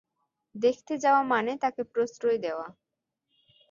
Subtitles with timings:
[0.55, 2.67] দেখতে যাওয়া মানে তাকে প্রশ্রয় দেওয়া।